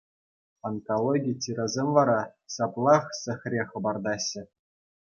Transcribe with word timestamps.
Онкологи 0.69 1.31
чирӗсем 1.47 1.87
вара 1.99 2.17
ҫаплах 2.55 3.05
сехре 3.21 3.63
хӑпартаҫҫӗ. 3.71 4.43